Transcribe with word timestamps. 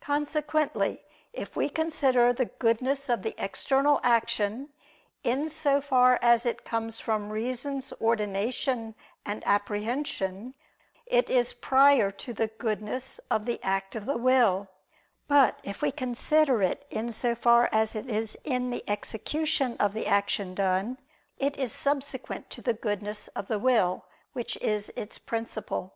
Consequently, 0.00 1.04
if 1.34 1.54
we 1.54 1.68
consider 1.68 2.32
the 2.32 2.46
goodness 2.46 3.10
of 3.10 3.20
the 3.20 3.34
external 3.36 4.00
action, 4.02 4.70
in 5.22 5.50
so 5.50 5.82
far 5.82 6.18
as 6.22 6.46
it 6.46 6.64
comes 6.64 7.00
from 7.00 7.28
reason's 7.28 7.92
ordination 8.00 8.94
and 9.26 9.46
apprehension, 9.46 10.54
it 11.04 11.28
is 11.28 11.52
prior 11.52 12.10
to 12.10 12.32
the 12.32 12.46
goodness 12.46 13.18
of 13.30 13.44
the 13.44 13.62
act 13.62 13.94
of 13.94 14.06
the 14.06 14.16
will: 14.16 14.68
but 15.26 15.58
if 15.62 15.82
we 15.82 15.92
consider 15.92 16.62
it 16.62 16.86
in 16.88 17.12
so 17.12 17.34
far 17.34 17.68
as 17.70 17.94
it 17.94 18.08
is 18.08 18.38
in 18.44 18.70
the 18.70 18.82
execution 18.88 19.76
of 19.78 19.92
the 19.92 20.06
action 20.06 20.54
done, 20.54 20.96
it 21.36 21.58
is 21.58 21.72
subsequent 21.72 22.48
to 22.48 22.62
the 22.62 22.72
goodness 22.72 23.28
of 23.36 23.48
the 23.48 23.58
will, 23.58 24.06
which 24.32 24.56
is 24.62 24.88
its 24.96 25.18
principle. 25.18 25.92